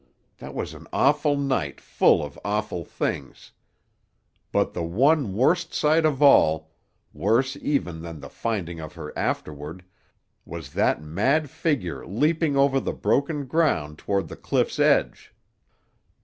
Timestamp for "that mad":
10.73-11.51